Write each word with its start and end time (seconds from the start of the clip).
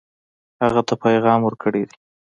هغه 0.63 0.81
ته 0.87 0.93
پیغام 1.03 1.39
ورکړی 1.43 1.83
دی. 1.89 1.97